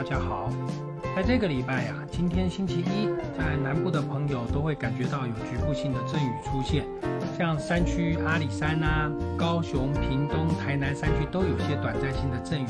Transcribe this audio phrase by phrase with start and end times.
[0.00, 0.50] 大家好。
[1.14, 6.86] 在这个礼拜呀，今天星期一，在南部的朋友都会感觉到有局部性的阵雨出现，
[7.40, 12.66] 像山区阿里山啊、高雄、屏东、台南山区都有些短暂性的阵雨。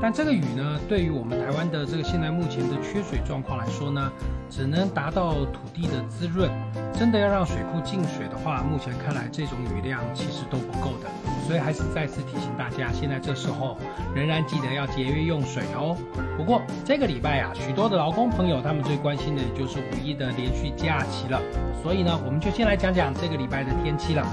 [0.00, 4.12] 但这个雨呢，对于我们台湾的这个现在目前的缺水状况来说呢，
[4.48, 6.48] 只能达到土地的滋润。
[6.92, 11.08] 真的要让水库进水的话，目前看来这种雨量其实都不够的。
[11.46, 13.76] 所以还是再次提醒大家，现在这时候
[14.14, 15.96] 仍然记得要节约用水哦。
[16.36, 21.40] 不过这个礼拜啊，许多的劳工朋友他们最关心的就是五一的连续假期了。
[21.82, 24.26] 所以呢，我们就先来讲讲这个礼拜的天气了。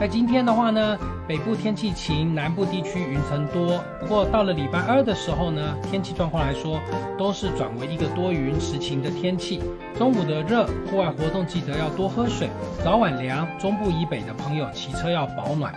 [0.00, 0.98] 在今天的话呢，
[1.28, 3.78] 北部天气晴，南部地区云层多。
[4.00, 6.80] 不过到了礼拜二的时候呢，天气状况来说，
[7.16, 9.62] 都是转为一个多云时晴的天气。
[9.96, 12.48] 中午的热，户外活动记得要多喝水，
[12.82, 13.46] 早晚凉。
[13.58, 15.72] 中部以北的朋友骑车要保暖。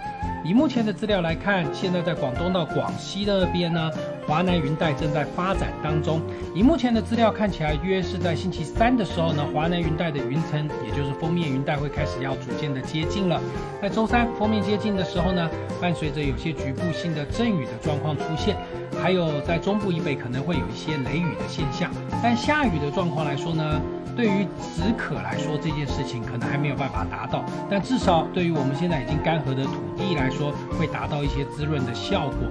[0.46, 3.90] 以目前的资料来看，现在在广东到广西那边呢。
[4.28, 6.20] 华南云带正在发展当中，
[6.56, 13.40] 以目前的资料看起来，约是在星期三的时候呢，华南云带的云层，也就是封面云带会开始要逐渐的接近了。
[13.82, 18.56] 在周三封面接近的时候呢，伴随着有些局部性的阵雨的状况出现，
[19.00, 21.92] 还有在中部以北可能会有一些雷雨的现象。
[22.24, 23.80] 但下雨的状况来说呢，
[24.16, 32.48] 对于止渴来说这件事情可能还没有办法达到，但至少对于我们现在已经干涸的土地来说，会达到一些滋润的效果。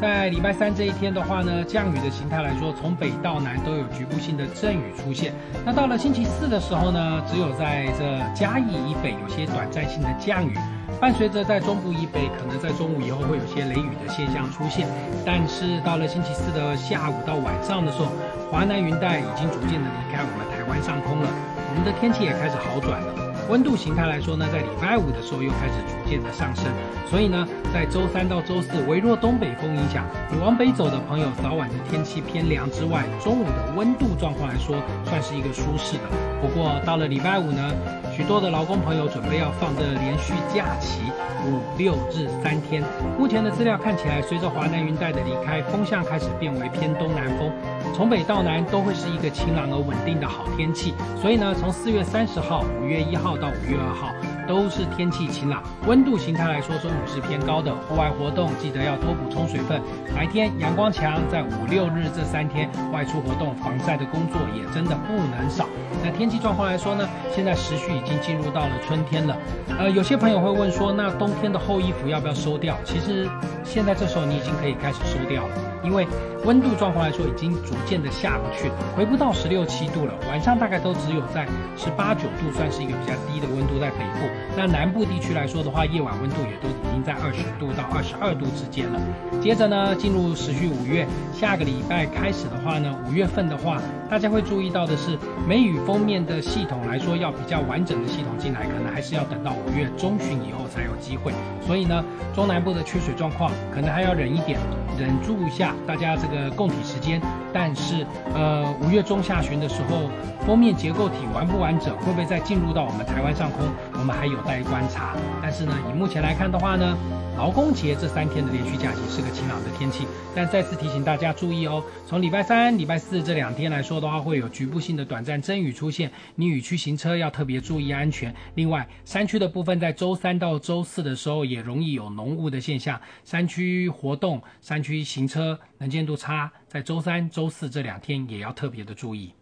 [0.00, 5.34] 在礼拜三这一天的话呢，降雨的形态来说，从北到南都有局部性的阵雨出现。
[5.62, 10.56] 那到了星期四的时候呢，只有在这嘉义以北有些短暂性的降雨，
[10.98, 14.88] 伴随着在中部以北可能在中午以后会有些雷雨的现象出现。
[15.26, 18.06] 但是到了星期四的下午到晚上的时候，
[18.50, 21.28] 华南云带已经逐渐的离开我们台湾上空了，
[21.68, 23.29] 我们的天气也开始好转了。
[23.50, 26.66] 温度形态来说呢，在礼拜五的时候又开始逐渐的上升，
[27.10, 36.04] 所以呢，在周三到周四微弱东北风影响，你往北走的朋友，早晚的天气偏凉之外，中午的温度状况来说，算是一个舒适的。
[36.40, 37.74] 不过到了礼拜五呢，
[38.16, 41.00] 许多的劳工朋友准备要放这连续假期
[41.44, 42.84] 五六日三天。
[43.18, 47.50] 目前的资料看起来，随着华南云带的离开，风向开始变为偏东南风，
[47.94, 50.94] 从北到南都会是一个晴朗而稳定的好天气。
[51.20, 53.30] 所以呢，从四月三十号、五月一号。
[53.40, 54.12] 到五月二号
[54.50, 59.80] 都是天气晴朗，温度形态来说中午是偏高的，户外活动记得要多补充水分。
[60.12, 65.68] 白天阳光强，在五六日这三天外出活动，防晒的工作也真的不能少。
[66.02, 69.36] 那天气状况来说呢，现在时序已经进入到了春天了。
[69.78, 72.76] 呃，有些朋友会问说，那冬天的厚衣服要不要收掉？
[72.84, 73.30] 其实
[73.62, 76.08] 现在这时候你已经可以开始收掉了，因为
[76.44, 81.46] 温度状况来说已经逐渐的下不去，回不到十六七度了，晚上大概都只有在
[81.76, 84.26] 十八九度，算是一个比较低的温度在北部。
[84.56, 89.00] 那南部地区来说的话，夜晚温度也都已经在二十度到二十二度之间了。
[89.40, 93.80] 接着呢，进入时序五月，下个礼拜开始的话呢，五月份的话，
[94.10, 95.16] 大家会注意到的是，
[95.48, 101.32] 梅雨封面的系统来说，要比较完整的系统进来，可能还是要等到五月中旬以后才有机会。
[101.64, 104.58] 所以呢，中南部的缺水状况可能还要忍一点，
[104.98, 107.20] 忍住一下大家这个供体时间。
[107.52, 110.08] 但是，呃，五月中下旬的时候，
[110.46, 115.16] 封面结构体完不完整，会不会再进入到我们台湾上空，我们还有待观察。
[115.42, 116.96] 但是呢，以目前来看的话呢，
[117.36, 120.06] 劳工节这三天的连续假期是个晴朗的天气。
[120.34, 128.34] 但再次提醒大家注意哦，从礼拜三、礼拜四这两天来说的话，会有局部性的短暂阵雨出现，你雨区行车要特别注意安全。
[128.54, 139.32] 另外，山区的部分在周三到周四的时候也容易有浓雾的现象，山区活动、山区行车能见度差，在周三、周四这两天也要特别的注意。